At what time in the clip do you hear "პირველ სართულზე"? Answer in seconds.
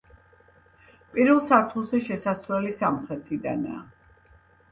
1.17-1.99